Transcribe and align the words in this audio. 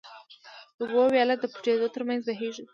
د 0.77 0.79
اوبو 0.81 1.01
وياله 1.13 1.35
د 1.39 1.45
پټيو 1.53 1.93
تر 1.95 2.01
منځ 2.09 2.21
بهيږي. 2.27 2.63